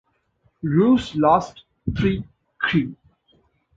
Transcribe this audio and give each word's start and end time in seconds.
Rous 0.63 1.13
lost 1.13 1.61
three 1.95 2.23
crew. 2.57 2.95